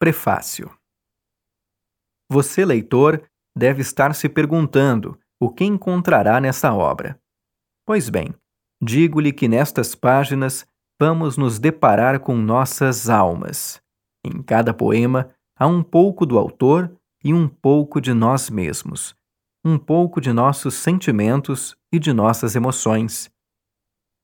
[0.00, 0.70] Prefácio
[2.30, 3.20] Você, leitor,
[3.56, 7.20] deve estar se perguntando o que encontrará nessa obra.
[7.84, 8.32] Pois bem,
[8.80, 10.64] digo-lhe que nestas páginas
[11.00, 13.82] vamos nos deparar com nossas almas.
[14.24, 19.16] Em cada poema há um pouco do autor e um pouco de nós mesmos,
[19.64, 23.28] um pouco de nossos sentimentos e de nossas emoções.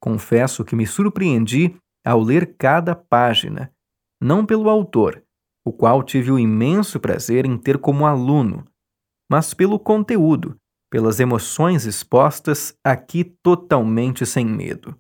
[0.01, 3.75] Confesso que me surpreendi ao ler cada página,
[4.21, 5.25] não pelo autor,
[5.65, 8.67] o qual tive o imenso prazer em ter como aluno,
[9.31, 10.57] mas pelo conteúdo,
[10.91, 14.99] pelas emoções expostas aqui totalmente sem medo.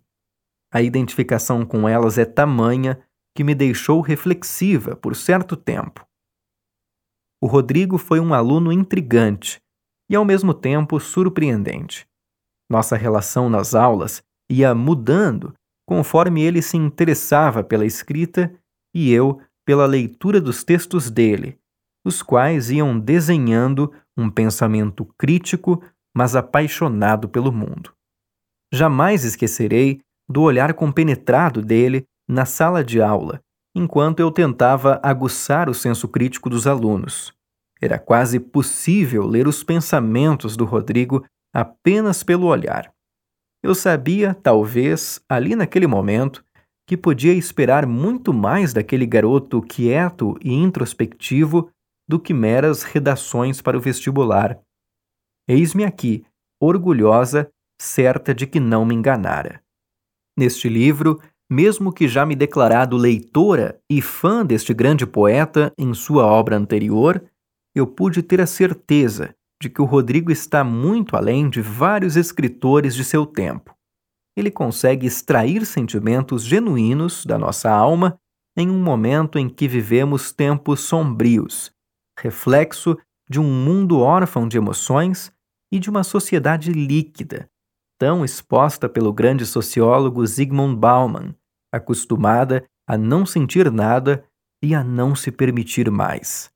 [0.72, 3.00] A identificação com elas é tamanha
[3.36, 6.05] que me deixou reflexiva por certo tempo.
[7.42, 9.60] O Rodrigo foi um aluno intrigante
[10.10, 12.06] e, ao mesmo tempo, surpreendente.
[12.70, 15.55] Nossa relação nas aulas ia mudando
[15.86, 18.52] conforme ele se interessava pela escrita
[18.94, 21.59] e eu pela leitura dos textos dele,
[22.05, 25.83] os quais iam desenhando um pensamento crítico,
[26.14, 27.92] mas apaixonado pelo mundo.
[28.72, 33.41] Jamais esquecerei do olhar compenetrado dele na sala de aula,
[33.74, 37.33] enquanto eu tentava aguçar o senso crítico dos alunos.
[37.80, 42.92] Era quase possível ler os pensamentos do Rodrigo apenas pelo olhar.
[43.62, 46.44] Eu sabia, talvez, ali naquele momento,
[46.86, 51.70] que podia esperar muito mais daquele garoto quieto e introspectivo
[52.06, 54.58] do que meras redações para o vestibular.
[55.48, 56.24] Eis-me aqui,
[56.60, 59.62] orgulhosa, certa de que não me enganara.
[60.38, 66.27] Neste livro, mesmo que já me declarado leitora e fã deste grande poeta em sua
[66.27, 67.22] obra anterior,
[67.74, 72.94] eu pude ter a certeza de que o Rodrigo está muito além de vários escritores
[72.94, 73.73] de seu tempo
[74.36, 78.18] ele consegue extrair sentimentos genuínos da nossa alma
[78.56, 81.72] em um momento em que vivemos tempos sombrios,
[82.18, 82.96] reflexo
[83.28, 85.32] de um mundo órfão de emoções
[85.72, 87.48] e de uma sociedade líquida,
[87.98, 91.34] tão exposta pelo grande sociólogo Zygmunt Bauman,
[91.73, 94.24] acostumada a não sentir nada
[94.62, 96.50] e a não se permitir mais.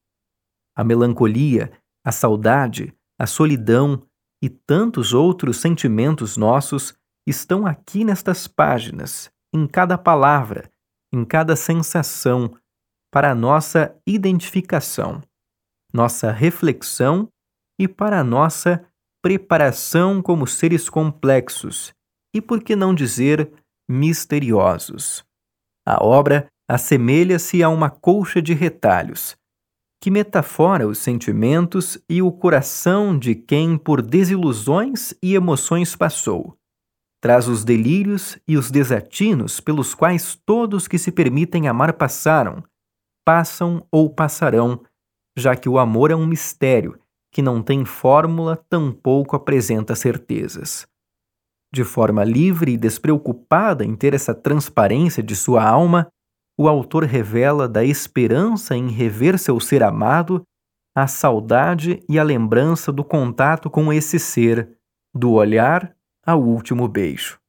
[0.76, 1.72] A melancolia,
[2.04, 4.02] a saudade, a solidão
[4.42, 6.94] e tantos outros sentimentos nossos
[7.28, 10.70] estão aqui nestas páginas, em cada palavra,
[11.12, 12.54] em cada sensação,
[13.10, 15.22] para nossa identificação,
[15.92, 17.28] nossa reflexão
[17.78, 18.84] e para nossa
[19.22, 21.92] preparação como seres complexos
[22.34, 23.50] e, por que não dizer,
[23.88, 25.24] misteriosos.
[25.86, 29.36] A obra assemelha-se a uma colcha de retalhos,
[30.02, 36.57] que metafora os sentimentos e o coração de quem por desilusões e emoções passou
[37.20, 42.62] traz os delírios e os desatinos pelos quais todos que se permitem amar passaram,
[43.24, 44.80] passam ou passarão,
[45.36, 46.98] já que o amor é um mistério
[47.32, 50.86] que não tem fórmula, tampouco apresenta certezas.
[51.72, 56.08] De forma livre e despreocupada em ter essa transparência de sua alma,
[56.58, 60.42] o autor revela da esperança em rever seu ser amado
[60.96, 64.76] a saudade e a lembrança do contato com esse ser,
[65.14, 65.94] do olhar
[66.28, 67.40] ao último beijo.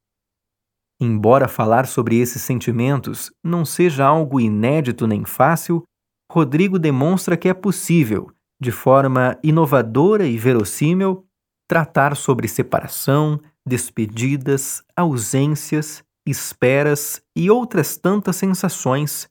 [0.98, 5.84] Embora falar sobre esses sentimentos não seja algo inédito nem fácil,
[6.32, 11.26] Rodrigo demonstra que é possível, de forma inovadora e verossímil,
[11.68, 19.28] tratar sobre separação, despedidas, ausências, esperas e outras tantas sensações,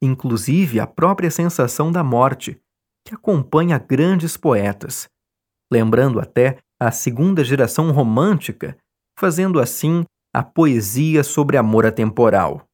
[0.00, 2.60] inclusive a própria sensação da morte,
[3.04, 5.08] que acompanha grandes poetas,
[5.72, 8.76] lembrando até a segunda geração romântica,
[9.18, 10.04] fazendo assim
[10.34, 12.66] a poesia sobre amor atemporal.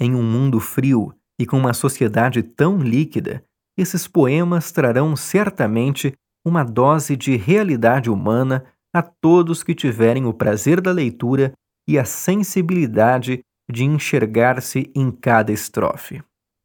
[0.00, 3.44] Em um mundo frio e com uma sociedade tão líquida,
[3.76, 6.12] esses poemas trarão certamente
[6.44, 8.64] uma dose de realidade humana
[8.94, 11.52] a todos que tiverem o prazer da leitura
[11.88, 16.22] e a sensibilidade de enxergar-se em cada estrofe.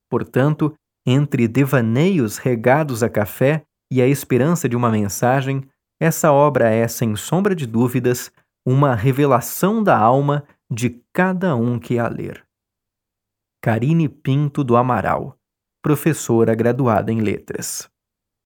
[0.09, 0.73] Portanto,
[1.05, 5.63] entre devaneios regados a café e a esperança de uma mensagem,
[5.99, 8.31] essa obra é, sem sombra de dúvidas,
[8.65, 12.45] uma revelação da alma de cada um que a ler.
[13.61, 15.37] Karine Pinto do Amaral,
[15.81, 17.89] professora graduada em Letras.